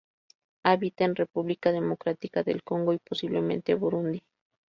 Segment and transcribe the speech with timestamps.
[0.63, 4.23] Habita en República Democrática del Congo y posiblemente Burundi.